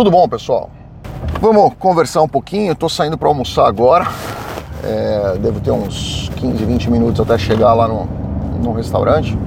Tudo 0.00 0.10
bom, 0.10 0.26
pessoal? 0.26 0.70
Vamos 1.42 1.74
conversar 1.78 2.22
um 2.22 2.26
pouquinho. 2.26 2.72
Estou 2.72 2.88
saindo 2.88 3.18
para 3.18 3.28
almoçar 3.28 3.66
agora. 3.66 4.06
É, 4.82 5.36
devo 5.36 5.60
ter 5.60 5.72
uns 5.72 6.30
15, 6.36 6.64
20 6.64 6.90
minutos 6.90 7.20
até 7.20 7.36
chegar 7.36 7.74
lá 7.74 7.86
no, 7.86 8.08
no 8.64 8.72
restaurante. 8.72 9.38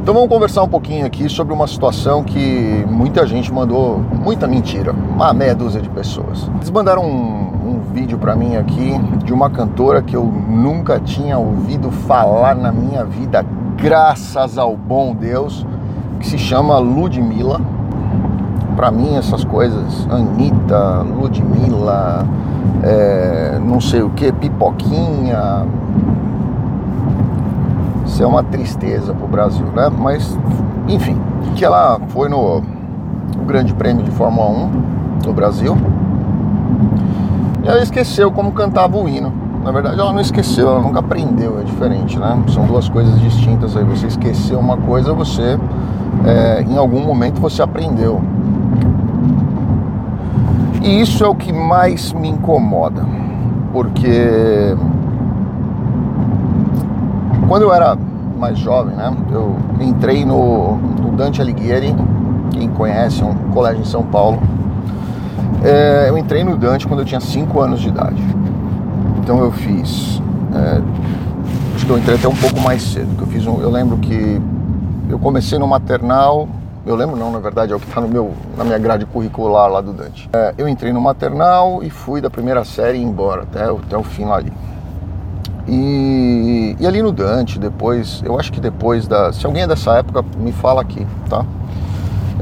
Então 0.00 0.14
vamos 0.14 0.28
conversar 0.28 0.62
um 0.62 0.68
pouquinho 0.68 1.04
aqui 1.04 1.28
sobre 1.28 1.52
uma 1.52 1.66
situação 1.66 2.22
que 2.22 2.86
muita 2.88 3.26
gente 3.26 3.52
mandou 3.52 3.98
muita 3.98 4.46
mentira, 4.46 4.92
uma 4.92 5.32
meia 5.32 5.52
dúzia 5.52 5.80
de 5.80 5.88
pessoas. 5.88 6.48
Eles 6.54 6.70
mandaram 6.70 7.02
um, 7.04 7.70
um 7.70 7.92
vídeo 7.92 8.18
para 8.18 8.36
mim 8.36 8.54
aqui 8.54 8.96
de 9.24 9.32
uma 9.32 9.50
cantora 9.50 10.00
que 10.00 10.14
eu 10.14 10.22
nunca 10.22 11.00
tinha 11.00 11.36
ouvido 11.38 11.90
falar 11.90 12.54
na 12.54 12.70
minha 12.70 13.04
vida, 13.04 13.44
graças 13.76 14.58
ao 14.58 14.76
bom 14.76 15.12
Deus, 15.12 15.66
que 16.20 16.26
se 16.28 16.38
chama 16.38 16.78
Ludmilla. 16.78 17.77
Para 18.78 18.92
mim 18.92 19.16
essas 19.16 19.42
coisas, 19.42 20.06
Anitta, 20.08 21.02
Ludmilla, 21.02 22.24
é, 22.84 23.58
não 23.60 23.80
sei 23.80 24.02
o 24.02 24.10
que, 24.10 24.30
pipoquinha, 24.30 25.66
isso 28.06 28.22
é 28.22 28.26
uma 28.26 28.44
tristeza 28.44 29.12
para 29.12 29.24
o 29.24 29.28
Brasil, 29.28 29.66
né? 29.74 29.90
Mas, 29.98 30.38
enfim, 30.86 31.20
que 31.56 31.64
ela 31.64 31.98
foi 32.10 32.28
no, 32.28 32.60
no 33.36 33.44
Grande 33.48 33.74
Prêmio 33.74 34.04
de 34.04 34.12
Fórmula 34.12 34.48
1 34.48 34.70
no 35.26 35.32
Brasil 35.32 35.76
e 37.64 37.68
ela 37.68 37.82
esqueceu 37.82 38.30
como 38.30 38.52
cantava 38.52 38.96
o 38.96 39.08
hino. 39.08 39.32
Na 39.64 39.72
verdade, 39.72 39.98
ela 39.98 40.12
não 40.12 40.20
esqueceu, 40.20 40.68
ela 40.68 40.80
nunca 40.80 41.00
aprendeu, 41.00 41.58
é 41.58 41.64
diferente, 41.64 42.16
né? 42.16 42.40
São 42.54 42.64
duas 42.64 42.88
coisas 42.88 43.20
distintas 43.20 43.76
aí. 43.76 43.82
Você 43.82 44.06
esqueceu 44.06 44.60
uma 44.60 44.76
coisa, 44.76 45.12
você, 45.12 45.58
é, 46.24 46.62
em 46.62 46.76
algum 46.76 47.04
momento, 47.04 47.40
você 47.40 47.60
aprendeu. 47.60 48.22
E 50.88 51.02
isso 51.02 51.22
é 51.22 51.28
o 51.28 51.34
que 51.34 51.52
mais 51.52 52.14
me 52.14 52.28
incomoda, 52.28 53.04
porque 53.74 54.74
quando 57.46 57.60
eu 57.64 57.74
era 57.74 57.94
mais 58.38 58.58
jovem, 58.58 58.96
né, 58.96 59.14
eu 59.30 59.54
entrei 59.82 60.24
no, 60.24 60.78
no 60.78 61.10
Dante 61.10 61.42
Alighieri, 61.42 61.94
quem 62.52 62.70
conhece, 62.70 63.20
é 63.20 63.26
um 63.26 63.34
colégio 63.52 63.82
em 63.82 63.84
São 63.84 64.02
Paulo. 64.02 64.38
É, 65.62 66.06
eu 66.08 66.16
entrei 66.16 66.42
no 66.42 66.56
Dante 66.56 66.88
quando 66.88 67.00
eu 67.00 67.04
tinha 67.04 67.20
5 67.20 67.60
anos 67.60 67.80
de 67.80 67.88
idade. 67.88 68.22
Então 69.18 69.40
eu 69.40 69.52
fiz. 69.52 70.22
É, 70.54 70.80
acho 71.74 71.84
que 71.84 71.92
eu 71.92 71.98
entrei 71.98 72.16
até 72.16 72.28
um 72.28 72.34
pouco 72.34 72.60
mais 72.60 72.80
cedo. 72.80 73.10
eu, 73.20 73.26
fiz 73.26 73.46
um, 73.46 73.60
eu 73.60 73.68
lembro 73.68 73.98
que 73.98 74.40
eu 75.10 75.18
comecei 75.18 75.58
no 75.58 75.66
maternal. 75.66 76.48
Eu 76.88 76.96
lembro 76.96 77.16
não, 77.16 77.30
na 77.30 77.38
verdade, 77.38 77.70
é 77.70 77.76
o 77.76 77.78
que 77.78 77.86
está 77.86 78.00
na 78.00 78.64
minha 78.64 78.78
grade 78.78 79.04
curricular 79.04 79.70
lá 79.70 79.82
do 79.82 79.92
Dante. 79.92 80.26
É, 80.32 80.54
eu 80.56 80.66
entrei 80.66 80.90
no 80.90 81.02
maternal 81.02 81.82
e 81.82 81.90
fui 81.90 82.22
da 82.22 82.30
primeira 82.30 82.64
série 82.64 82.96
embora 82.96 83.42
até, 83.42 83.64
até 83.64 83.94
o 83.94 84.02
fim 84.02 84.24
lá 84.24 84.36
ali. 84.36 84.50
E, 85.66 86.74
e, 86.80 86.86
ali 86.86 87.02
no 87.02 87.12
Dante, 87.12 87.58
depois, 87.58 88.22
eu 88.24 88.40
acho 88.40 88.50
que 88.50 88.58
depois 88.58 89.06
da. 89.06 89.34
Se 89.34 89.44
alguém 89.44 89.64
é 89.64 89.66
dessa 89.66 89.98
época, 89.98 90.24
me 90.38 90.50
fala 90.50 90.80
aqui, 90.80 91.06
tá? 91.28 91.44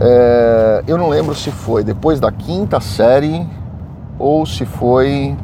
É, 0.01 0.85
eu 0.87 0.97
não 0.97 1.09
lembro 1.09 1.35
se 1.35 1.51
foi 1.51 1.83
depois 1.83 2.21
da 2.21 2.31
quinta 2.31 2.79
série 2.79 3.45
ou 4.17 4.47
se 4.47 4.65
foi 4.65 5.37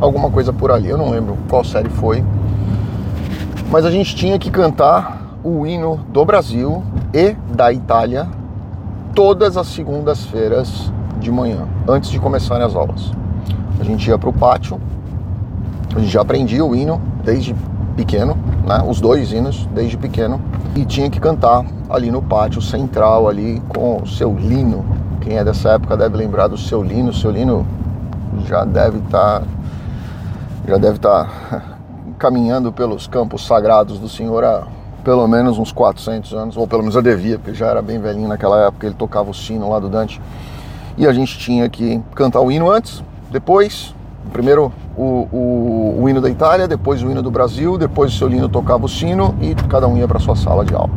alguma 0.00 0.30
coisa 0.30 0.54
por 0.54 0.70
ali. 0.70 0.88
Eu 0.88 0.96
não 0.96 1.10
lembro 1.10 1.36
qual 1.50 1.62
série 1.62 1.90
foi. 1.90 2.24
Mas 3.70 3.84
a 3.84 3.90
gente 3.90 4.16
tinha 4.16 4.38
que 4.38 4.50
cantar 4.50 5.20
o 5.44 5.66
hino 5.66 6.00
do 6.08 6.24
Brasil 6.24 6.82
e 7.12 7.32
da 7.54 7.72
Itália 7.72 8.28
todas 9.14 9.56
as 9.56 9.66
segundas-feiras 9.68 10.92
de 11.18 11.30
manhã, 11.30 11.66
antes 11.88 12.10
de 12.10 12.18
começarem 12.20 12.64
as 12.64 12.76
aulas. 12.76 13.10
A 13.80 13.84
gente 13.84 14.08
ia 14.08 14.18
para 14.18 14.28
o 14.28 14.32
pátio 14.32 14.80
a 15.94 16.00
gente 16.00 16.12
já 16.12 16.20
aprendia 16.20 16.64
o 16.64 16.76
hino 16.76 17.00
desde 17.24 17.54
pequeno, 17.96 18.36
né? 18.66 18.84
Os 18.86 19.00
dois 19.00 19.32
hinos 19.32 19.66
desde 19.74 19.96
pequeno 19.96 20.40
e 20.76 20.84
tinha 20.84 21.10
que 21.10 21.18
cantar 21.18 21.64
ali 21.88 22.10
no 22.10 22.22
pátio 22.22 22.60
central 22.60 23.26
ali 23.26 23.60
com 23.68 24.02
o 24.02 24.06
seu 24.06 24.32
lino. 24.34 24.84
Quem 25.20 25.38
é 25.38 25.44
dessa 25.44 25.70
época 25.70 25.96
deve 25.96 26.16
lembrar 26.16 26.46
do 26.46 26.56
seu 26.56 26.82
lino. 26.82 27.10
O 27.10 27.14
seu 27.14 27.30
lino 27.30 27.66
já 28.46 28.64
deve 28.64 28.98
estar 28.98 29.40
tá, 29.40 29.46
já 30.68 30.76
deve 30.76 30.96
estar 30.96 31.24
tá 31.24 31.62
caminhando 32.18 32.70
pelos 32.70 33.06
campos 33.06 33.46
sagrados 33.46 33.98
do 33.98 34.08
Senhor 34.08 34.44
há 34.44 34.64
pelo 35.04 35.26
menos 35.26 35.58
uns 35.58 35.72
400 35.72 36.34
anos, 36.34 36.56
ou 36.56 36.66
pelo 36.66 36.82
menos 36.82 36.94
eu 36.94 37.02
devia, 37.02 37.38
porque 37.38 37.54
já 37.54 37.66
era 37.66 37.82
bem 37.82 37.98
velhinho 37.98 38.28
naquela 38.28 38.66
época, 38.66 38.86
ele 38.86 38.94
tocava 38.94 39.30
o 39.30 39.34
sino 39.34 39.68
lá 39.68 39.78
do 39.78 39.88
Dante. 39.88 40.20
E 40.96 41.06
a 41.06 41.12
gente 41.12 41.38
tinha 41.38 41.68
que 41.68 42.02
cantar 42.14 42.40
o 42.40 42.50
hino 42.50 42.70
antes, 42.70 43.02
depois 43.30 43.94
Primeiro 44.32 44.70
o, 44.96 45.26
o, 45.32 46.02
o, 46.02 46.08
hino 46.08 46.20
da 46.20 46.28
Itália, 46.28 46.68
depois 46.68 47.02
o 47.02 47.10
hino 47.10 47.22
do 47.22 47.30
Brasil, 47.30 47.78
depois 47.78 48.12
o 48.12 48.16
seu 48.16 48.30
hino 48.30 48.48
tocava 48.48 48.84
o 48.84 48.88
sino 48.88 49.34
e 49.40 49.54
cada 49.54 49.88
um 49.88 49.96
ia 49.96 50.06
para 50.06 50.18
sua 50.18 50.36
sala 50.36 50.64
de 50.64 50.74
aula. 50.74 50.90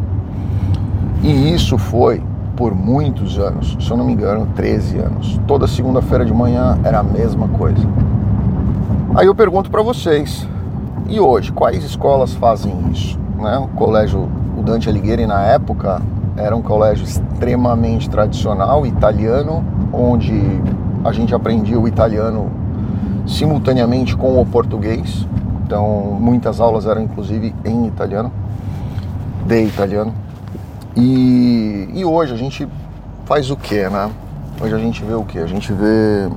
E 1.23 1.53
isso 1.53 1.77
foi 1.77 2.21
por 2.57 2.75
muitos 2.75 3.37
anos, 3.37 3.77
se 3.79 3.89
eu 3.89 3.95
não 3.95 4.05
me 4.05 4.13
engano, 4.13 4.47
13 4.55 4.97
anos. 4.97 5.39
Toda 5.47 5.67
segunda-feira 5.67 6.25
de 6.25 6.33
manhã 6.33 6.77
era 6.83 6.99
a 6.99 7.03
mesma 7.03 7.47
coisa. 7.47 7.87
Aí 9.15 9.27
eu 9.27 9.35
pergunto 9.35 9.69
para 9.69 9.81
vocês, 9.81 10.47
e 11.07 11.19
hoje, 11.19 11.51
quais 11.51 11.83
escolas 11.83 12.33
fazem 12.33 12.73
isso? 12.91 13.20
Né? 13.41 13.57
O 13.57 13.67
colégio, 13.69 14.29
o 14.55 14.61
Dante 14.61 14.87
Alighieri 14.87 15.25
na 15.25 15.41
época 15.41 16.01
era 16.37 16.55
um 16.55 16.61
colégio 16.61 17.03
extremamente 17.03 18.09
tradicional, 18.09 18.85
italiano, 18.85 19.63
onde 19.91 20.39
a 21.03 21.11
gente 21.11 21.33
aprendia 21.33 21.79
o 21.79 21.87
italiano 21.87 22.49
simultaneamente 23.27 24.15
com 24.15 24.39
o 24.39 24.45
português. 24.45 25.27
Então, 25.65 26.17
muitas 26.19 26.59
aulas 26.59 26.85
eram 26.85 27.01
inclusive 27.01 27.53
em 27.65 27.87
italiano, 27.87 28.31
de 29.45 29.63
italiano. 29.63 30.13
E, 30.95 31.89
e 31.93 32.05
hoje 32.05 32.33
a 32.33 32.37
gente 32.37 32.67
faz 33.25 33.49
o 33.49 33.55
que, 33.55 33.89
né? 33.89 34.11
Hoje 34.61 34.75
a 34.75 34.77
gente 34.77 35.03
vê 35.03 35.13
o 35.13 35.23
que? 35.23 35.39
A 35.39 35.47
gente 35.47 35.73
vê. 35.73 36.29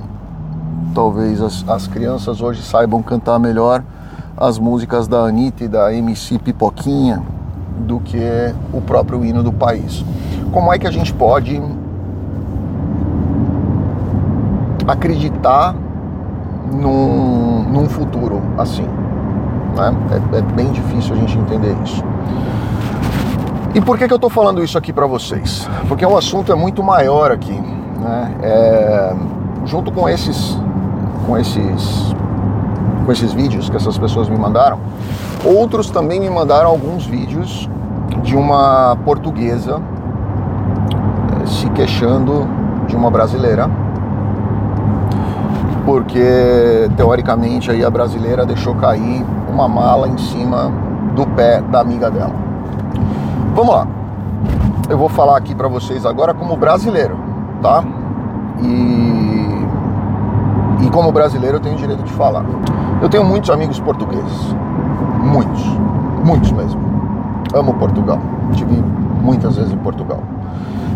Talvez 0.93 1.41
as, 1.41 1.67
as 1.67 1.87
crianças 1.87 2.41
hoje 2.41 2.61
saibam 2.63 3.03
cantar 3.03 3.37
melhor 3.37 3.83
as 4.37 4.59
músicas 4.59 5.07
da 5.07 5.19
Anitta 5.19 5.63
e 5.63 5.67
da 5.67 5.93
MC 5.93 6.37
Pipoquinha 6.39 7.23
do 7.79 7.99
que 7.99 8.19
o 8.73 8.81
próprio 8.81 9.23
hino 9.23 9.43
do 9.43 9.51
país. 9.51 10.03
Como 10.51 10.71
é 10.73 10.79
que 10.79 10.87
a 10.87 10.91
gente 10.91 11.13
pode 11.13 11.61
acreditar 14.87 15.75
num, 16.71 17.63
num 17.63 17.89
futuro 17.89 18.41
assim. 18.57 18.87
Né? 19.75 19.95
É, 20.11 20.37
é, 20.37 20.41
bem 20.41 20.71
difícil 20.71 21.15
a 21.15 21.17
gente 21.17 21.37
entender 21.37 21.75
isso. 21.83 22.03
E 23.73 23.81
por 23.81 23.97
que, 23.97 24.07
que 24.07 24.13
eu 24.13 24.17
estou 24.17 24.29
falando 24.29 24.63
isso 24.63 24.77
aqui 24.77 24.93
para 24.93 25.05
vocês? 25.05 25.67
Porque 25.87 26.05
o 26.05 26.17
assunto 26.17 26.51
é 26.51 26.55
muito 26.55 26.81
maior 26.81 27.31
aqui. 27.31 27.59
Né? 27.99 28.35
É, 28.41 29.15
junto 29.65 29.91
com 29.91 30.07
esses, 30.07 30.57
com 31.25 31.37
esses, 31.37 32.14
com 33.05 33.11
esses 33.11 33.31
vídeos 33.31 33.69
que 33.69 33.75
essas 33.77 33.97
pessoas 33.97 34.27
me 34.27 34.37
mandaram, 34.37 34.79
outros 35.45 35.89
também 35.89 36.19
me 36.19 36.29
mandaram 36.29 36.69
alguns 36.69 37.05
vídeos 37.05 37.69
de 38.23 38.35
uma 38.35 38.97
portuguesa 39.05 39.79
eh, 41.41 41.45
se 41.45 41.69
queixando 41.69 42.47
de 42.87 42.95
uma 42.95 43.11
brasileira 43.11 43.69
porque 45.85 46.89
teoricamente 46.97 47.69
aí 47.69 47.85
a 47.85 47.89
brasileira 47.89 48.45
deixou 48.45 48.73
cair 48.75 49.23
uma 49.47 49.67
mala 49.67 50.07
em 50.07 50.17
cima 50.17 50.71
do 51.15 51.25
pé 51.27 51.61
da 51.61 51.79
amiga 51.79 52.09
dela. 52.09 52.33
Vamos 53.53 53.73
lá. 53.73 53.87
Eu 54.89 54.97
vou 54.97 55.07
falar 55.07 55.37
aqui 55.37 55.53
para 55.53 55.67
vocês 55.67 56.05
agora 56.05 56.33
como 56.33 56.57
brasileiro, 56.57 57.17
tá? 57.61 57.83
E 58.61 59.14
como 60.95 61.11
brasileiro 61.11 61.57
eu 61.57 61.61
tenho 61.61 61.75
o 61.75 61.77
direito 61.77 62.03
de 62.03 62.13
falar. 62.13 62.45
Eu 63.01 63.09
tenho 63.09 63.25
muitos 63.25 63.49
amigos 63.49 63.79
portugueses. 63.79 64.55
Muitos, 65.21 65.61
muitos 66.23 66.51
mesmo. 66.51 66.81
Amo 67.53 67.73
Portugal. 67.73 68.19
Tive 68.53 68.81
muitas 69.21 69.57
vezes 69.57 69.73
em 69.73 69.77
Portugal. 69.77 70.23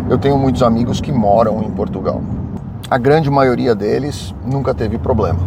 Eu 0.10 0.18
tenho 0.18 0.38
muitos 0.38 0.64
amigos 0.64 1.02
que 1.02 1.12
moram 1.12 1.62
em 1.62 1.70
Portugal 1.70 2.22
a 2.90 2.98
grande 2.98 3.30
maioria 3.30 3.76
deles 3.76 4.34
nunca 4.44 4.74
teve 4.74 4.98
problema. 4.98 5.40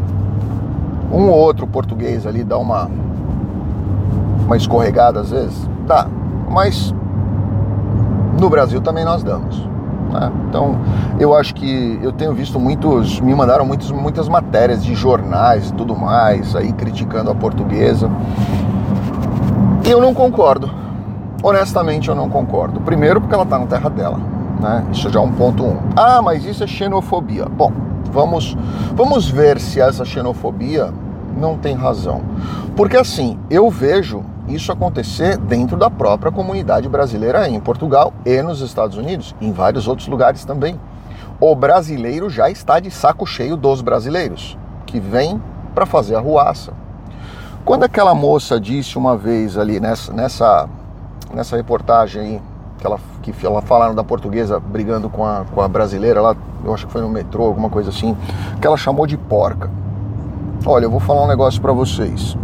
Um 1.11 1.29
ou 1.29 1.35
outro 1.35 1.67
português 1.67 2.25
ali 2.25 2.45
dá 2.45 2.57
uma, 2.57 2.89
uma 4.45 4.57
escorregada 4.57 5.21
às 5.21 5.31
vezes? 5.31 5.69
Dá, 5.85 6.07
mas 6.49 6.95
no 8.39 8.49
Brasil 8.49 8.81
também 8.81 9.05
nós 9.05 9.25
damos. 9.25 9.69
Né? 10.13 10.31
Então 10.49 10.79
eu 11.19 11.35
acho 11.35 11.55
que 11.55 11.99
eu 12.03 12.13
tenho 12.13 12.33
visto 12.35 12.61
muitos, 12.61 13.19
me 13.21 13.35
mandaram 13.35 13.65
muitos, 13.65 13.91
muitas 13.91 14.29
matérias 14.29 14.85
de 14.85 14.95
jornais 14.95 15.71
e 15.71 15.73
tudo 15.73 15.97
mais 15.97 16.55
aí 16.55 16.73
criticando 16.73 17.31
a 17.31 17.35
portuguesa. 17.35 18.11
Eu 19.85 20.01
não 20.01 20.13
concordo. 20.15 20.71
Honestamente 21.43 22.09
eu 22.09 22.15
não 22.15 22.29
concordo. 22.29 22.81
Primeiro 22.81 23.21
porque 23.21 23.35
ela 23.35 23.45
está 23.45 23.59
na 23.59 23.67
terra 23.67 23.91
dela 23.91 24.21
Né? 24.61 24.85
Isso 24.93 25.11
já 25.11 25.19
é 25.19 25.23
um 25.23 25.33
ponto 25.33 25.65
um. 25.65 25.79
Ah, 25.97 26.21
mas 26.23 26.45
isso 26.45 26.63
é 26.63 26.67
xenofobia. 26.67 27.47
Bom, 27.47 27.73
vamos, 28.13 28.57
vamos 28.95 29.29
ver 29.29 29.59
se 29.59 29.81
essa 29.81 30.05
xenofobia 30.05 30.93
não 31.37 31.57
tem 31.57 31.75
razão. 31.75 32.21
Porque 32.77 32.97
assim, 32.97 33.39
eu 33.51 33.71
vejo 33.71 34.23
isso 34.55 34.73
acontecer 34.73 35.37
dentro 35.37 35.77
da 35.77 35.91
própria 35.91 36.31
comunidade 36.31 36.89
brasileira 36.89 37.49
em 37.49 37.59
Portugal 37.61 38.13
e 38.25 38.43
nos 38.43 38.61
Estados 38.61 38.97
Unidos, 38.97 39.35
em 39.41 39.53
vários 39.53 39.89
outros 39.89 40.09
lugares 40.09 40.45
também. 40.45 40.79
O 41.41 41.55
brasileiro 41.55 42.31
já 42.31 42.51
está 42.51 42.79
de 42.79 42.91
saco 42.91 43.27
cheio 43.27 43.57
dos 43.57 43.81
brasileiros, 43.81 44.57
que 44.87 45.01
vêm 45.01 45.43
para 45.75 45.87
fazer 45.87 46.15
a 46.15 46.21
ruaça. 46.21 46.73
Quando 47.65 47.85
aquela 47.85 48.15
moça 48.15 48.61
disse 48.61 48.99
uma 48.99 49.17
vez 49.17 49.57
ali 49.57 49.81
nessa, 49.81 50.13
nessa, 50.13 50.69
nessa 51.33 51.57
reportagem 51.57 52.23
aí, 52.23 52.43
que 52.79 52.87
ela, 52.87 53.01
que 53.23 53.47
ela 53.47 53.63
falaram 53.63 53.95
da 53.95 54.03
portuguesa 54.03 54.59
brigando 54.59 55.09
com 55.09 55.25
a, 55.25 55.45
com 55.55 55.61
a 55.61 55.69
brasileira 55.69 56.21
lá, 56.21 56.37
eu 56.65 56.75
acho 56.75 56.87
que 56.87 56.93
foi 56.93 57.01
no 57.01 57.09
metrô, 57.09 57.45
alguma 57.45 57.71
coisa 57.71 57.91
assim, 57.91 58.17
que 58.61 58.67
ela 58.67 58.77
chamou 58.77 59.07
de 59.07 59.17
porca. 59.17 59.71
Olha, 60.67 60.85
eu 60.85 60.91
vou 60.91 61.01
falar 61.01 61.23
um 61.23 61.29
negócio 61.29 61.61
para 61.61 61.73
vocês. 61.73 62.37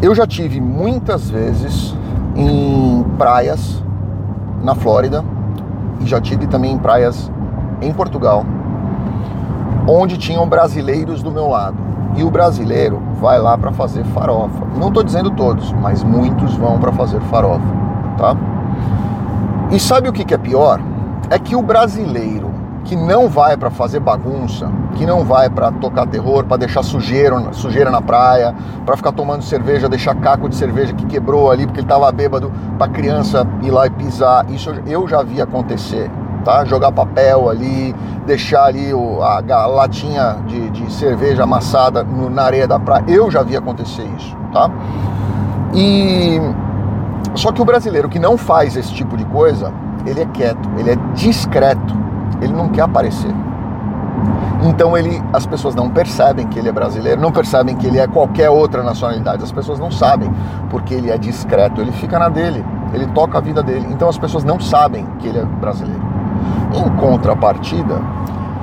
Eu 0.00 0.14
já 0.14 0.24
tive 0.28 0.60
muitas 0.60 1.28
vezes 1.28 1.92
em 2.36 3.02
praias 3.18 3.82
na 4.62 4.72
Flórida 4.72 5.24
e 6.00 6.06
já 6.06 6.20
tive 6.20 6.46
também 6.46 6.72
em 6.72 6.78
praias 6.78 7.28
em 7.82 7.92
Portugal, 7.92 8.46
onde 9.88 10.16
tinham 10.16 10.48
brasileiros 10.48 11.20
do 11.20 11.32
meu 11.32 11.48
lado. 11.48 11.76
E 12.16 12.22
o 12.22 12.30
brasileiro 12.30 13.02
vai 13.20 13.40
lá 13.40 13.58
para 13.58 13.72
fazer 13.72 14.04
farofa. 14.04 14.64
Não 14.78 14.88
estou 14.88 15.02
dizendo 15.02 15.32
todos, 15.32 15.72
mas 15.72 16.04
muitos 16.04 16.54
vão 16.54 16.78
para 16.78 16.92
fazer 16.92 17.20
farofa, 17.22 17.66
tá? 18.16 18.36
E 19.72 19.80
sabe 19.80 20.08
o 20.08 20.12
que, 20.12 20.24
que 20.24 20.34
é 20.34 20.38
pior? 20.38 20.80
É 21.28 21.40
que 21.40 21.56
o 21.56 21.62
brasileiro 21.62 22.50
que 22.88 22.96
não 22.96 23.28
vai 23.28 23.54
para 23.54 23.68
fazer 23.68 24.00
bagunça, 24.00 24.66
que 24.94 25.04
não 25.04 25.22
vai 25.22 25.50
para 25.50 25.70
tocar 25.70 26.06
terror, 26.06 26.44
para 26.44 26.56
deixar 26.56 26.82
sujeira, 26.82 27.38
na 27.90 28.00
praia, 28.00 28.54
para 28.86 28.96
ficar 28.96 29.12
tomando 29.12 29.42
cerveja, 29.42 29.90
deixar 29.90 30.14
caco 30.14 30.48
de 30.48 30.56
cerveja 30.56 30.94
que 30.94 31.04
quebrou 31.04 31.50
ali 31.50 31.66
porque 31.66 31.80
ele 31.80 31.84
estava 31.84 32.10
bêbado, 32.10 32.50
para 32.78 32.90
criança 32.90 33.46
ir 33.62 33.70
lá 33.70 33.86
e 33.86 33.90
pisar. 33.90 34.46
Isso 34.48 34.74
eu 34.86 35.06
já 35.06 35.22
vi 35.22 35.38
acontecer, 35.38 36.10
tá? 36.46 36.64
Jogar 36.64 36.90
papel 36.90 37.50
ali, 37.50 37.94
deixar 38.26 38.64
ali 38.64 38.94
o, 38.94 39.22
a, 39.22 39.42
a 39.46 39.66
latinha 39.66 40.38
de, 40.46 40.70
de, 40.70 40.90
cerveja 40.90 41.42
amassada 41.42 42.02
no, 42.02 42.30
na 42.30 42.42
areia 42.44 42.66
da 42.66 42.80
praia. 42.80 43.04
Eu 43.06 43.30
já 43.30 43.42
vi 43.42 43.54
acontecer 43.54 44.08
isso, 44.16 44.34
tá? 44.50 44.70
E 45.74 46.40
só 47.34 47.52
que 47.52 47.60
o 47.60 47.66
brasileiro 47.66 48.08
que 48.08 48.18
não 48.18 48.38
faz 48.38 48.78
esse 48.78 48.94
tipo 48.94 49.14
de 49.14 49.26
coisa, 49.26 49.70
ele 50.06 50.22
é 50.22 50.26
quieto, 50.26 50.70
ele 50.78 50.92
é 50.92 50.96
discreto 51.12 52.07
ele 52.40 52.52
não 52.52 52.68
quer 52.68 52.82
aparecer. 52.82 53.34
Então 54.62 54.96
ele, 54.96 55.22
as 55.32 55.46
pessoas 55.46 55.74
não 55.74 55.88
percebem 55.88 56.46
que 56.48 56.58
ele 56.58 56.68
é 56.68 56.72
brasileiro, 56.72 57.20
não 57.20 57.30
percebem 57.30 57.76
que 57.76 57.86
ele 57.86 57.98
é 57.98 58.06
qualquer 58.06 58.50
outra 58.50 58.82
nacionalidade. 58.82 59.42
As 59.42 59.52
pessoas 59.52 59.78
não 59.78 59.90
sabem 59.90 60.30
porque 60.68 60.94
ele 60.94 61.10
é 61.10 61.18
discreto, 61.18 61.80
ele 61.80 61.92
fica 61.92 62.18
na 62.18 62.28
dele, 62.28 62.64
ele 62.92 63.06
toca 63.08 63.38
a 63.38 63.40
vida 63.40 63.62
dele. 63.62 63.86
Então 63.90 64.08
as 64.08 64.18
pessoas 64.18 64.42
não 64.42 64.58
sabem 64.58 65.06
que 65.18 65.28
ele 65.28 65.38
é 65.38 65.44
brasileiro. 65.44 66.02
Em 66.74 66.88
contrapartida, 66.96 68.00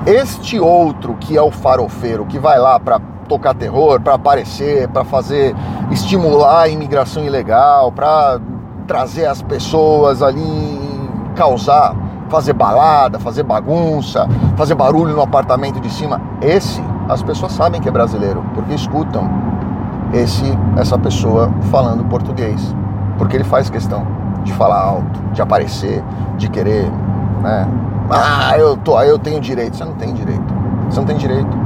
este 0.04 0.60
outro 0.60 1.14
que 1.18 1.36
é 1.36 1.42
o 1.42 1.50
farofeiro, 1.50 2.26
que 2.26 2.38
vai 2.38 2.58
lá 2.58 2.78
para 2.78 3.00
tocar 3.26 3.54
terror, 3.54 4.00
para 4.00 4.14
aparecer, 4.14 4.88
para 4.88 5.04
fazer 5.04 5.54
estimular 5.90 6.62
a 6.62 6.68
imigração 6.68 7.24
ilegal, 7.24 7.90
para 7.90 8.38
trazer 8.86 9.26
as 9.26 9.42
pessoas 9.42 10.22
ali 10.22 10.76
causar 11.34 11.96
fazer 12.28 12.52
balada, 12.52 13.18
fazer 13.18 13.42
bagunça, 13.42 14.28
fazer 14.56 14.74
barulho 14.74 15.14
no 15.14 15.22
apartamento 15.22 15.80
de 15.80 15.90
cima. 15.90 16.20
Esse, 16.40 16.82
as 17.08 17.22
pessoas 17.22 17.52
sabem 17.52 17.80
que 17.80 17.88
é 17.88 17.92
brasileiro, 17.92 18.44
porque 18.54 18.74
escutam 18.74 19.28
esse 20.12 20.44
essa 20.76 20.98
pessoa 20.98 21.50
falando 21.70 22.04
português, 22.04 22.74
porque 23.18 23.36
ele 23.36 23.44
faz 23.44 23.68
questão 23.68 24.06
de 24.44 24.52
falar 24.52 24.80
alto, 24.80 25.20
de 25.32 25.42
aparecer, 25.42 26.02
de 26.36 26.48
querer, 26.48 26.90
né? 27.42 27.68
Ah, 28.10 28.56
eu 28.56 28.76
tô, 28.76 29.00
eu 29.02 29.18
tenho 29.18 29.40
direito. 29.40 29.76
Você 29.76 29.84
não 29.84 29.94
tem 29.94 30.14
direito. 30.14 30.54
Você 30.88 31.00
não 31.00 31.06
tem 31.06 31.16
direito. 31.16 31.58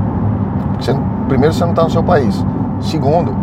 Você, 0.79 0.95
primeiro, 1.29 1.53
você 1.53 1.63
não 1.65 1.71
está 1.71 1.83
no 1.83 1.91
seu 1.91 2.03
país. 2.03 2.45
Segundo, 2.81 3.35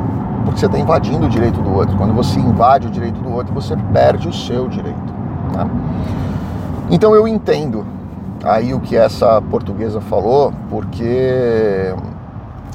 porque 0.43 0.59
você 0.59 0.65
está 0.65 0.79
invadindo 0.79 1.27
o 1.27 1.29
direito 1.29 1.61
do 1.61 1.71
outro. 1.71 1.95
Quando 1.95 2.13
você 2.13 2.39
invade 2.39 2.87
o 2.87 2.89
direito 2.89 3.21
do 3.21 3.31
outro, 3.31 3.53
você 3.53 3.75
perde 3.93 4.27
o 4.27 4.33
seu 4.33 4.67
direito. 4.67 5.13
Né? 5.55 5.69
Então 6.89 7.13
eu 7.13 7.27
entendo 7.27 7.85
aí 8.43 8.73
o 8.73 8.79
que 8.79 8.95
essa 8.95 9.41
portuguesa 9.41 9.99
falou, 9.99 10.53
porque 10.69 11.93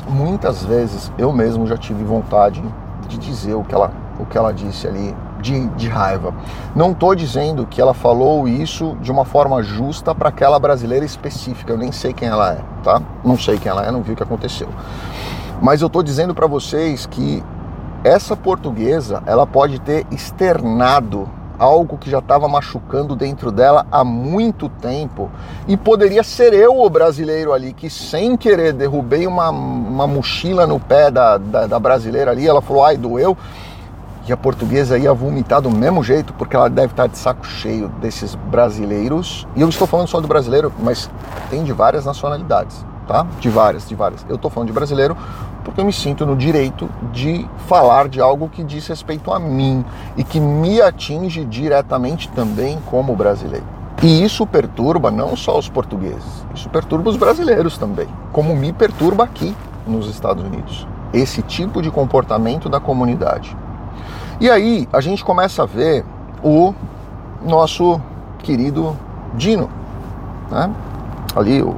muitas 0.07 0.63
vezes 0.63 1.11
eu 1.17 1.33
mesmo 1.33 1.67
já 1.67 1.79
tive 1.79 2.05
vontade 2.05 2.63
de 3.09 3.17
dizer 3.17 3.55
o 3.55 3.65
que 3.65 3.75
ela, 3.75 3.91
o 4.21 4.27
que 4.27 4.37
ela 4.37 4.53
disse 4.53 4.87
ali 4.87 5.15
de, 5.41 5.67
de 5.69 5.89
raiva. 5.89 6.35
Não 6.77 6.93
estou 6.93 7.15
dizendo 7.15 7.67
que 7.67 7.81
ela 7.81 7.95
falou 7.95 8.47
isso 8.47 8.97
de 9.01 9.11
uma 9.11 9.25
forma 9.25 9.63
justa 9.63 10.15
para 10.15 10.29
aquela 10.29 10.59
brasileira 10.59 11.07
específica. 11.07 11.73
Eu 11.73 11.79
nem 11.79 11.91
sei 11.91 12.13
quem 12.13 12.29
ela 12.29 12.53
é, 12.53 12.61
tá? 12.83 13.01
Não 13.25 13.39
sei 13.39 13.59
quem 13.59 13.71
ela 13.71 13.87
é, 13.87 13.91
não 13.91 14.03
vi 14.03 14.13
o 14.13 14.17
que 14.17 14.23
aconteceu. 14.23 14.69
Mas 15.61 15.81
eu 15.81 15.87
estou 15.87 16.03
dizendo 16.03 16.35
para 16.35 16.47
vocês 16.47 17.07
que 17.07 17.43
essa 18.05 18.37
portuguesa 18.37 19.23
ela 19.25 19.47
pode 19.47 19.81
ter 19.81 20.07
externado 20.11 21.29
algo 21.59 21.99
que 21.99 22.11
já 22.11 22.19
estava 22.19 22.49
machucando 22.49 23.15
dentro 23.15 23.51
dela 23.51 23.87
há 23.91 24.05
muito 24.05 24.69
tempo. 24.69 25.31
E 25.67 25.77
poderia 25.77 26.23
ser 26.23 26.53
eu 26.53 26.79
o 26.79 26.91
brasileiro 26.91 27.53
ali, 27.53 27.73
que 27.73 27.89
sem 27.89 28.37
querer 28.37 28.73
derrubei 28.73 29.27
uma, 29.27 29.51
uma 29.51 30.07
mochila 30.07 30.67
no 30.67 30.81
pé 30.81 31.11
da, 31.11 31.39
da, 31.39 31.67
da 31.67 31.79
brasileira 31.79 32.31
ali. 32.31 32.47
Ela 32.47 32.61
falou, 32.61 32.85
ai, 32.85 32.97
doeu. 32.97 33.37
E 34.27 34.33
a 34.33 34.37
portuguesa 34.37 34.97
ia 34.97 35.13
vomitar 35.13 35.61
do 35.61 35.71
mesmo 35.71 36.03
jeito, 36.03 36.33
porque 36.35 36.55
ela 36.55 36.71
deve 36.71 36.93
estar 36.93 37.09
de 37.09 37.19
saco 37.19 37.45
cheio 37.45 37.89
desses 38.01 38.37
brasileiros. 38.37 39.49
E 39.57 39.61
eu 39.61 39.69
estou 39.69 39.87
falando 39.87 40.07
só 40.07 40.21
do 40.21 40.29
brasileiro, 40.29 40.73
mas 40.79 41.11
tem 41.51 41.65
de 41.65 41.73
várias 41.73 42.05
nacionalidades, 42.05 42.87
tá? 43.09 43.27
De 43.41 43.49
várias, 43.49 43.89
de 43.89 43.97
várias. 43.97 44.25
Eu 44.29 44.37
estou 44.37 44.49
falando 44.49 44.69
de 44.69 44.73
brasileiro 44.73 45.17
porque 45.65 45.81
eu 45.81 45.85
me 45.85 45.93
sinto 45.93 46.27
no 46.27 46.37
direito 46.37 46.89
de 47.13 47.49
falar 47.67 48.09
de 48.09 48.21
algo 48.21 48.49
que 48.49 48.65
diz 48.65 48.87
respeito 48.87 49.33
a 49.33 49.39
mim 49.39 49.85
e 50.17 50.25
que 50.25 50.41
me 50.41 50.81
atinge 50.81 51.45
diretamente 51.45 52.29
também 52.31 52.79
como 52.87 53.15
brasileiro. 53.15 53.65
E 54.03 54.25
isso 54.25 54.47
perturba 54.47 55.11
não 55.11 55.37
só 55.37 55.57
os 55.57 55.69
portugueses, 55.69 56.45
isso 56.55 56.69
perturba 56.69 57.09
os 57.09 57.17
brasileiros 57.17 57.79
também, 57.79 58.09
como 58.33 58.57
me 58.57 58.73
perturba 58.73 59.25
aqui 59.25 59.55
nos 59.87 60.09
Estados 60.09 60.43
Unidos. 60.45 60.87
Esse 61.13 61.43
tipo 61.43 61.81
de 61.81 61.91
comportamento 61.91 62.69
da 62.69 62.81
comunidade. 62.81 63.57
E 64.41 64.51
aí 64.51 64.89
a 64.93 65.01
gente 65.01 65.25
começa 65.25 65.63
a 65.63 65.67
ver 65.67 66.05
o 66.43 66.75
nosso 67.45 68.01
querido 68.39 68.97
Dino, 69.35 69.71
né? 70.51 70.71
ali 71.37 71.63
o, 71.63 71.77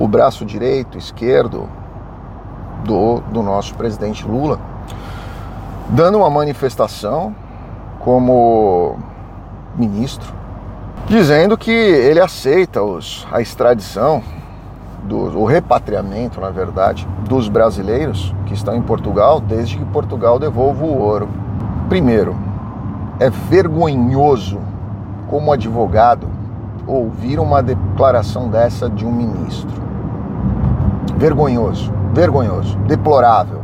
o 0.00 0.08
braço 0.08 0.44
direito, 0.44 0.98
esquerdo, 0.98 1.68
do, 2.84 3.20
do 3.32 3.42
nosso 3.42 3.74
presidente 3.74 4.26
Lula, 4.26 4.58
dando 5.88 6.18
uma 6.18 6.30
manifestação 6.30 7.34
como 8.00 8.98
ministro, 9.76 10.32
dizendo 11.06 11.56
que 11.56 11.70
ele 11.70 12.20
aceita 12.20 12.82
os, 12.82 13.26
a 13.30 13.40
extradição, 13.40 14.22
do, 15.04 15.16
o 15.38 15.44
repatriamento, 15.44 16.40
na 16.40 16.50
verdade, 16.50 17.08
dos 17.28 17.48
brasileiros 17.48 18.32
que 18.46 18.54
estão 18.54 18.76
em 18.76 18.82
Portugal, 18.82 19.40
desde 19.40 19.76
que 19.76 19.84
Portugal 19.86 20.38
devolva 20.38 20.84
o 20.84 20.96
ouro. 20.96 21.28
Primeiro, 21.88 22.36
é 23.18 23.28
vergonhoso, 23.28 24.60
como 25.28 25.52
advogado, 25.52 26.28
ouvir 26.86 27.40
uma 27.40 27.62
declaração 27.62 28.48
dessa 28.48 28.88
de 28.88 29.04
um 29.04 29.12
ministro. 29.12 29.82
Vergonhoso 31.16 32.01
vergonhoso, 32.12 32.76
deplorável. 32.86 33.60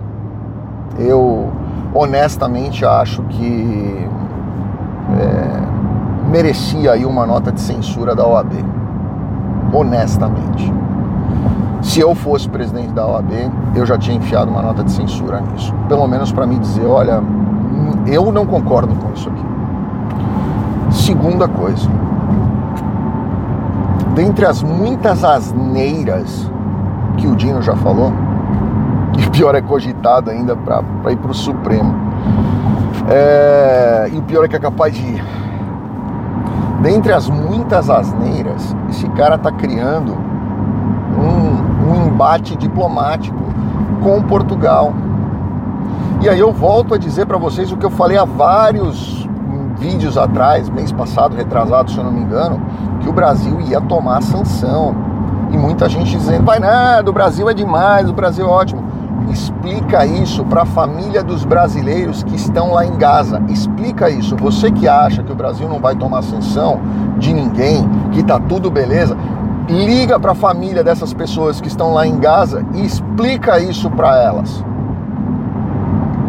Eu 0.99 1.51
honestamente 1.95 2.85
acho 2.85 3.23
que 3.25 4.09
é, 5.19 6.29
merecia 6.31 6.93
aí 6.93 7.05
uma 7.05 7.27
nota 7.27 7.53
de 7.53 7.61
censura 7.61 8.15
da 8.15 8.27
OAB. 8.27 8.53
Honestamente. 9.73 10.73
Se 11.83 12.01
eu 12.01 12.15
fosse 12.15 12.49
presidente 12.49 12.93
da 12.93 13.07
OAB, 13.07 13.31
eu 13.75 13.87
já 13.87 13.97
tinha 13.97 14.17
enfiado 14.17 14.51
uma 14.51 14.61
nota 14.61 14.83
de 14.83 14.91
censura 14.91 15.41
nisso. 15.41 15.73
Pelo 15.89 16.07
menos 16.09 16.33
para 16.33 16.47
me 16.47 16.59
dizer, 16.59 16.85
olha, 16.87 17.23
eu 18.07 18.33
não 18.33 18.45
concordo 18.45 18.95
com 18.97 19.13
isso 19.13 19.29
aqui. 19.29 19.45
Segunda 20.91 21.47
coisa, 21.47 21.89
dentre 24.15 24.45
as 24.47 24.63
muitas 24.63 25.23
asneiras 25.23 26.51
que 27.17 27.27
o 27.27 27.37
Dino 27.37 27.63
já 27.63 27.77
falou, 27.77 28.13
e 29.19 29.27
o 29.27 29.31
pior 29.31 29.55
é 29.55 29.61
cogitado 29.61 30.31
ainda 30.31 30.57
para 30.57 30.83
ir 31.11 31.17
para 31.17 31.31
o 31.31 31.35
Supremo. 31.35 31.95
É, 33.11 34.09
e 34.13 34.19
o 34.19 34.23
pior 34.23 34.45
é 34.45 34.49
que 34.49 34.57
é 34.57 34.59
capaz 34.59 34.95
de 34.95 35.23
dentre 36.81 37.13
as 37.13 37.29
muitas 37.29 37.91
asneiras, 37.91 38.75
esse 38.89 39.09
cara 39.11 39.35
está 39.35 39.51
criando 39.51 40.17
um, 41.19 41.91
um 41.91 42.07
embate 42.07 42.57
diplomático 42.57 43.39
com 44.03 44.23
Portugal. 44.23 44.93
E 46.21 46.29
aí 46.29 46.39
eu 46.39 46.53
volto 46.53 46.95
a 46.95 46.99
dizer 46.99 47.27
para 47.27 47.39
vocês 47.39 47.73
o 47.73 47.77
que 47.77 47.85
eu 47.85 47.91
falei 47.91 48.17
há 48.17 48.25
vários 48.25 49.29
vídeos 49.79 50.19
atrás, 50.19 50.69
mês 50.69 50.93
passado, 50.93 51.37
retrasado, 51.37 51.91
se 51.91 51.99
eu 51.99 52.05
não 52.05 52.13
me 52.13 52.21
engano, 52.21 52.61
que 53.01 53.09
o 53.09 53.13
Brasil 53.13 53.61
ia 53.61 53.81
tomar 53.81 54.23
sanção. 54.23 54.95
E 55.51 55.57
muita 55.57 55.89
gente 55.89 56.11
dizendo, 56.11 56.45
vai 56.45 56.59
nada, 56.59 57.09
o 57.09 57.13
Brasil 57.13 57.49
é 57.49 57.55
demais, 57.55 58.09
o 58.09 58.13
Brasil 58.13 58.47
é 58.47 58.49
ótimo. 58.49 58.88
Explica 59.31 60.07
isso 60.07 60.45
para 60.45 60.63
a 60.63 60.67
família 60.67 61.23
dos 61.23 61.45
brasileiros 61.45 62.23
que 62.23 62.35
estão 62.37 62.73
lá 62.73 62.85
em 62.85 62.97
Gaza. 62.97 63.43
Explica 63.49 64.09
isso. 64.09 64.37
Você 64.37 64.71
que 64.71 64.89
acha 64.89 65.23
que 65.23 65.33
o 65.33 65.35
Brasil 65.35 65.69
não 65.69 65.81
vai 65.81 65.95
tomar 65.95 66.23
sanção 66.23 66.81
de 67.19 67.33
ninguém, 67.33 67.89
que 68.13 68.23
tá 68.23 68.39
tudo 68.39 68.71
beleza, 68.71 69.17
liga 69.69 70.19
para 70.19 70.33
a 70.33 70.35
família 70.35 70.83
dessas 70.83 71.13
pessoas 71.13 71.61
que 71.61 71.69
estão 71.69 71.93
lá 71.93 72.07
em 72.07 72.19
Gaza 72.19 72.65
e 72.75 72.85
explica 72.85 73.61
isso 73.61 73.91
para 73.91 74.17
elas. 74.23 74.65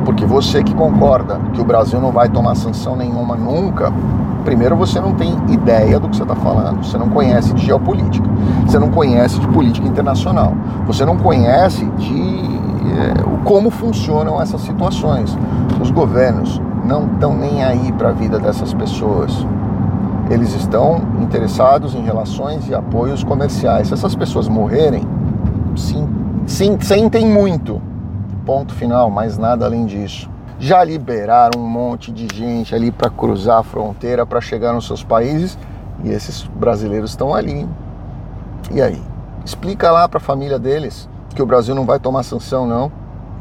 Porque 0.03 0.25
você 0.25 0.63
que 0.63 0.73
concorda 0.73 1.39
que 1.53 1.61
o 1.61 1.63
Brasil 1.63 2.01
não 2.01 2.11
vai 2.11 2.27
tomar 2.27 2.55
sanção 2.55 2.95
nenhuma 2.95 3.35
nunca, 3.35 3.93
primeiro 4.43 4.75
você 4.75 4.99
não 4.99 5.13
tem 5.13 5.37
ideia 5.49 5.99
do 5.99 6.09
que 6.09 6.17
você 6.17 6.23
está 6.23 6.35
falando, 6.35 6.83
você 6.83 6.97
não 6.97 7.09
conhece 7.09 7.53
de 7.53 7.65
geopolítica, 7.65 8.27
você 8.65 8.79
não 8.79 8.89
conhece 8.89 9.39
de 9.39 9.47
política 9.47 9.87
internacional, 9.87 10.53
você 10.85 11.05
não 11.05 11.15
conhece 11.15 11.85
de 11.97 12.48
é, 12.81 13.43
como 13.43 13.69
funcionam 13.69 14.41
essas 14.41 14.61
situações. 14.61 15.37
Os 15.81 15.91
governos 15.91 16.61
não 16.85 17.05
estão 17.05 17.35
nem 17.35 17.63
aí 17.63 17.91
para 17.93 18.09
a 18.09 18.11
vida 18.11 18.39
dessas 18.39 18.73
pessoas. 18.73 19.45
Eles 20.29 20.53
estão 20.53 21.01
interessados 21.19 21.95
em 21.95 22.03
relações 22.03 22.67
e 22.67 22.73
apoios 22.73 23.23
comerciais. 23.23 23.87
Se 23.87 23.93
essas 23.93 24.15
pessoas 24.15 24.47
morrerem, 24.47 25.03
sim, 25.75 26.07
sim, 26.45 26.77
sentem 26.79 27.25
muito. 27.25 27.81
Ponto 28.45 28.73
final, 28.73 29.09
mais 29.09 29.37
nada 29.37 29.65
além 29.65 29.85
disso. 29.85 30.29
Já 30.59 30.83
liberaram 30.83 31.61
um 31.61 31.67
monte 31.67 32.11
de 32.11 32.27
gente 32.35 32.75
ali 32.75 32.91
para 32.91 33.09
cruzar 33.09 33.59
a 33.59 33.63
fronteira, 33.63 34.25
para 34.25 34.41
chegar 34.41 34.73
nos 34.73 34.85
seus 34.85 35.03
países, 35.03 35.57
e 36.03 36.09
esses 36.09 36.43
brasileiros 36.43 37.11
estão 37.11 37.33
ali. 37.33 37.67
E 38.71 38.81
aí? 38.81 39.01
Explica 39.45 39.89
lá 39.89 40.07
para 40.07 40.17
a 40.17 40.21
família 40.21 40.59
deles 40.59 41.09
que 41.39 41.43
o 41.43 41.45
Brasil 41.45 41.73
não 41.73 41.85
vai 41.85 41.97
tomar 41.97 42.23
sanção, 42.23 42.67
não. 42.67 42.91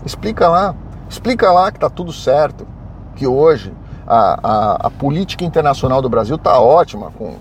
Explica 0.07 0.49
lá. 0.49 0.73
Explica 1.11 1.51
lá 1.51 1.73
que 1.73 1.81
tá 1.81 1.91
tudo 1.91 2.13
certo. 2.13 2.65
Que 3.17 3.27
hoje 3.27 3.75
a, 4.07 4.39
a, 4.41 4.87
a 4.87 4.91
política 4.91 5.45
internacional 5.45 6.01
do 6.01 6.09
Brasil 6.09 6.39
tá 6.39 6.61
ótima 6.61 7.11
com 7.19 7.35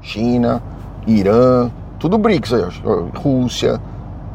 China, 0.00 0.62
Irã, 1.08 1.72
tudo 1.98 2.18
BRICS 2.18 2.52
aí, 2.52 2.62
Rússia, 3.16 3.80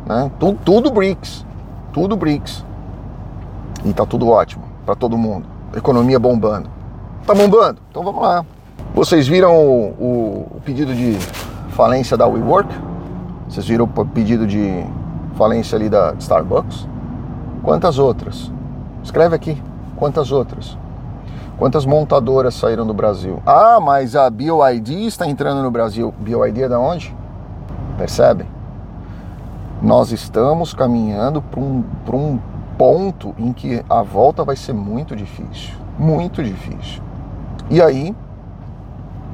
né? 0.06 0.30
Tudo, 0.38 0.60
tudo 0.66 0.92
BRICS. 0.92 1.46
Tudo 1.94 2.18
BRICS. 2.18 2.66
E 3.86 3.94
tá 3.94 4.06
tudo 4.06 4.28
ótimo 4.28 4.66
para 4.86 4.94
todo 4.94 5.18
mundo. 5.18 5.48
Economia 5.74 6.20
bombando. 6.20 6.70
Tá 7.26 7.34
bombando? 7.34 7.80
Então 7.90 8.04
vamos 8.04 8.22
lá. 8.22 8.46
Vocês 8.94 9.26
viram 9.26 9.56
o, 9.56 9.88
o, 9.92 10.58
o 10.58 10.62
pedido 10.66 10.94
de 10.94 11.14
falência 11.70 12.18
da 12.18 12.28
WeWork? 12.28 12.68
Vocês 13.48 13.66
viram 13.66 13.86
o 13.86 14.06
pedido 14.06 14.46
de 14.46 14.86
falência 15.36 15.76
ali 15.76 15.90
da 15.90 16.14
Starbucks? 16.20 16.88
Quantas 17.64 18.00
outras? 18.00 18.52
Escreve 19.04 19.36
aqui. 19.36 19.62
Quantas 19.96 20.32
outras? 20.32 20.78
Quantas 21.58 21.86
montadoras 21.86 22.56
saíram 22.56 22.88
do 22.88 22.94
Brasil? 22.94 23.42
Ah, 23.46 23.80
mas 23.80 24.16
a 24.16 24.30
BioID 24.30 25.06
está 25.06 25.28
entrando 25.28 25.62
no 25.62 25.70
Brasil. 25.70 26.14
BioID 26.20 26.64
é 26.64 26.70
da 26.70 26.80
onde? 26.80 27.16
Percebem? 27.98 28.48
Nós 29.82 30.12
estamos 30.12 30.74
caminhando 30.74 31.42
para 31.42 31.60
um, 31.60 31.84
um 32.14 32.40
ponto 32.78 33.36
em 33.38 33.54
que 33.54 33.84
a 33.88 34.02
volta 34.02 34.44
vai 34.44 34.56
ser 34.56 34.74
muito 34.74 35.16
difícil. 35.16 35.76
Muito 36.00 36.42
difícil. 36.42 37.02
E 37.70 37.80
aí, 37.80 38.16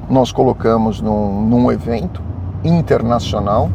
nós 0.08 0.30
colocamos 0.30 1.00
num, 1.00 1.42
num 1.46 1.72
evento 1.72 2.22
internacional 2.62 3.70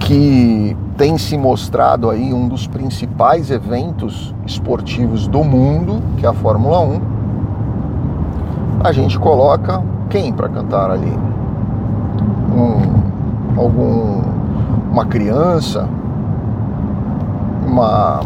que 0.00 0.76
tem 0.96 1.18
se 1.18 1.36
mostrado 1.36 2.10
aí 2.10 2.32
um 2.32 2.48
dos 2.48 2.66
principais 2.66 3.50
eventos 3.50 4.34
esportivos 4.46 5.26
do 5.26 5.42
mundo, 5.42 6.02
que 6.16 6.26
é 6.26 6.28
a 6.28 6.32
Fórmula 6.32 6.80
1. 6.80 7.00
A 8.84 8.92
gente 8.92 9.18
coloca 9.18 9.82
quem 10.08 10.32
para 10.32 10.48
cantar 10.48 10.90
ali? 10.90 11.12
Um, 12.54 13.58
algum 13.58 14.22
uma 14.90 15.04
criança, 15.04 15.86
uma, 17.66 18.20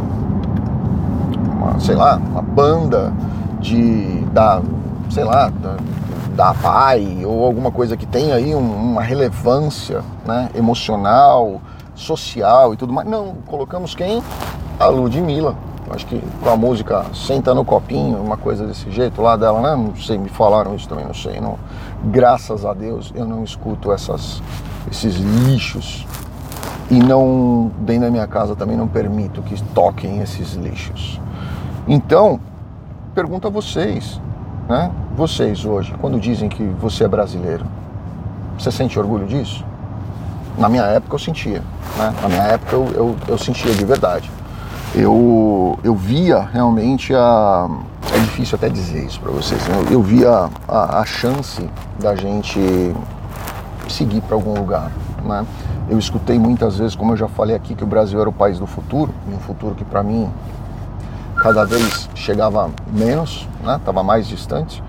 uma 1.56 1.80
sei 1.80 1.96
lá, 1.96 2.20
uma 2.30 2.42
banda 2.42 3.12
de 3.60 4.24
da 4.32 4.62
sei 5.08 5.24
lá, 5.24 5.50
da, 5.50 5.76
da 6.40 6.54
pai 6.54 7.22
ou 7.22 7.44
alguma 7.44 7.70
coisa 7.70 7.98
que 7.98 8.06
tenha 8.06 8.34
aí 8.34 8.54
um, 8.54 8.92
uma 8.92 9.02
relevância 9.02 10.02
né, 10.24 10.48
emocional, 10.54 11.60
social 11.94 12.72
e 12.72 12.78
tudo 12.78 12.94
mais. 12.94 13.06
Não, 13.06 13.34
colocamos 13.46 13.94
quem? 13.94 14.22
A 14.78 14.86
Ludmilla. 14.86 15.54
Acho 15.90 16.06
que 16.06 16.22
com 16.42 16.48
a 16.48 16.56
música 16.56 17.04
Senta 17.12 17.52
no 17.52 17.62
Copinho, 17.62 18.16
uma 18.22 18.38
coisa 18.38 18.66
desse 18.66 18.90
jeito 18.90 19.20
lá 19.20 19.36
dela, 19.36 19.60
né? 19.60 19.76
Não 19.76 19.94
sei, 19.96 20.16
me 20.16 20.30
falaram 20.30 20.74
isso 20.74 20.88
também, 20.88 21.04
não 21.04 21.12
sei. 21.12 21.42
Não. 21.42 21.58
Graças 22.04 22.64
a 22.64 22.72
Deus 22.72 23.12
eu 23.14 23.26
não 23.26 23.44
escuto 23.44 23.92
essas, 23.92 24.42
esses 24.90 25.16
lixos. 25.16 26.06
E 26.90 26.98
não, 26.98 27.70
dentro 27.80 28.04
da 28.04 28.10
minha 28.10 28.26
casa 28.26 28.56
também 28.56 28.78
não 28.78 28.88
permito 28.88 29.42
que 29.42 29.62
toquem 29.74 30.20
esses 30.22 30.54
lixos. 30.54 31.20
Então, 31.86 32.40
pergunto 33.14 33.46
a 33.46 33.50
vocês, 33.50 34.18
né? 34.70 34.88
Vocês 35.16 35.64
hoje, 35.64 35.92
quando 36.00 36.18
dizem 36.20 36.48
que 36.48 36.62
você 36.80 37.02
é 37.02 37.08
brasileiro, 37.08 37.66
você 38.56 38.70
sente 38.70 38.96
orgulho 38.98 39.26
disso? 39.26 39.64
Na 40.56 40.68
minha 40.68 40.84
época 40.84 41.16
eu 41.16 41.18
sentia, 41.18 41.60
né? 41.98 42.14
Na 42.22 42.28
minha 42.28 42.42
época 42.44 42.76
eu, 42.76 42.88
eu, 42.94 43.16
eu 43.26 43.36
sentia 43.36 43.74
de 43.74 43.84
verdade. 43.84 44.30
Eu, 44.94 45.76
eu 45.82 45.94
via 45.94 46.40
realmente 46.40 47.12
a. 47.14 47.68
É 48.14 48.18
difícil 48.20 48.56
até 48.56 48.68
dizer 48.68 49.04
isso 49.04 49.20
para 49.20 49.32
vocês. 49.32 49.60
Né? 49.66 49.74
Eu, 49.90 50.02
via 50.02 50.48
a, 50.68 51.00
a 51.00 51.04
chance 51.04 51.68
da 51.98 52.14
gente 52.14 52.94
seguir 53.88 54.20
para 54.20 54.36
algum 54.36 54.54
lugar, 54.54 54.90
né? 55.24 55.44
Eu 55.88 55.98
escutei 55.98 56.38
muitas 56.38 56.78
vezes, 56.78 56.94
como 56.94 57.12
eu 57.12 57.16
já 57.16 57.26
falei 57.26 57.56
aqui, 57.56 57.74
que 57.74 57.82
o 57.82 57.86
Brasil 57.86 58.20
era 58.20 58.28
o 58.28 58.32
país 58.32 58.58
do 58.58 58.66
futuro, 58.66 59.12
um 59.28 59.38
futuro 59.38 59.74
que 59.74 59.84
para 59.84 60.02
mim 60.02 60.30
cada 61.42 61.64
vez 61.64 62.09
chegava 62.20 62.70
menos, 62.92 63.48
né? 63.64 63.80
Tava 63.84 64.02
mais 64.02 64.28
distante. 64.28 64.82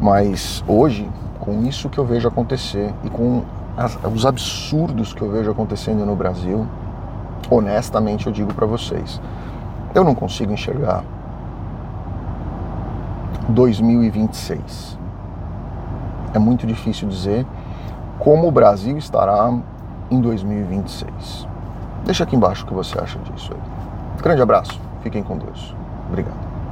Mas 0.00 0.62
hoje, 0.68 1.08
com 1.40 1.62
isso 1.64 1.88
que 1.88 1.98
eu 1.98 2.04
vejo 2.04 2.28
acontecer 2.28 2.92
e 3.02 3.10
com 3.10 3.42
as, 3.76 3.98
os 4.14 4.26
absurdos 4.26 5.12
que 5.12 5.22
eu 5.22 5.30
vejo 5.30 5.50
acontecendo 5.50 6.04
no 6.04 6.14
Brasil, 6.14 6.66
honestamente 7.50 8.26
eu 8.26 8.32
digo 8.32 8.52
para 8.52 8.66
vocês, 8.66 9.20
eu 9.94 10.04
não 10.04 10.14
consigo 10.14 10.52
enxergar 10.52 11.02
2026. 13.48 14.98
É 16.34 16.38
muito 16.38 16.66
difícil 16.66 17.08
dizer 17.08 17.46
como 18.18 18.48
o 18.48 18.50
Brasil 18.50 18.98
estará 18.98 19.52
em 20.10 20.20
2026. 20.20 21.46
Deixa 22.04 22.24
aqui 22.24 22.36
embaixo 22.36 22.64
o 22.64 22.66
que 22.66 22.74
você 22.74 22.98
acha 22.98 23.18
disso 23.20 23.52
aí. 23.52 24.22
Grande 24.22 24.42
abraço, 24.42 24.80
fiquem 25.02 25.22
com 25.22 25.38
Deus. 25.38 25.74
Obrigado. 26.08 26.45